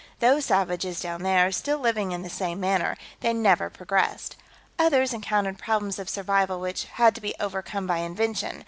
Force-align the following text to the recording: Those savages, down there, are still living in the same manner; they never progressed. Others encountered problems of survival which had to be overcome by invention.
Those 0.17 0.45
savages, 0.45 0.99
down 0.99 1.21
there, 1.21 1.45
are 1.45 1.51
still 1.51 1.77
living 1.77 2.11
in 2.11 2.23
the 2.23 2.29
same 2.31 2.59
manner; 2.59 2.97
they 3.19 3.33
never 3.33 3.69
progressed. 3.69 4.35
Others 4.79 5.13
encountered 5.13 5.59
problems 5.59 5.99
of 5.99 6.09
survival 6.09 6.59
which 6.59 6.85
had 6.85 7.13
to 7.13 7.21
be 7.21 7.35
overcome 7.39 7.85
by 7.85 7.97
invention. 7.99 8.59